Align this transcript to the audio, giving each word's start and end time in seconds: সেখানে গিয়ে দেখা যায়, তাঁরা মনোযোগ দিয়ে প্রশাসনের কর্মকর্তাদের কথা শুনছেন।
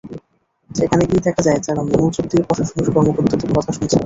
সেখানে 0.69 1.03
গিয়ে 1.05 1.25
দেখা 1.27 1.41
যায়, 1.41 1.59
তাঁরা 1.65 1.81
মনোযোগ 1.89 2.25
দিয়ে 2.31 2.43
প্রশাসনের 2.47 2.89
কর্মকর্তাদের 2.95 3.49
কথা 3.57 3.71
শুনছেন। 3.71 3.99